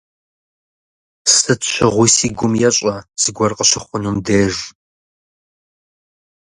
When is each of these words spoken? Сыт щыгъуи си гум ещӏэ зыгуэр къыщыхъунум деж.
Сыт 1.35 1.61
щыгъуи 1.71 2.09
си 2.15 2.27
гум 2.37 2.53
ещӏэ 2.69 2.95
зыгуэр 3.21 3.51
къыщыхъунум 3.57 4.17
деж. 4.25 4.55